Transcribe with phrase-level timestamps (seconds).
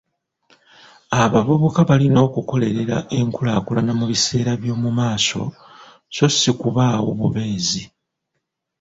[1.23, 5.43] Abavubuka balina okukolerera enkulaakulana mubiseera by'omu maaso
[6.15, 7.83] so ssi kubaawo bubeezi.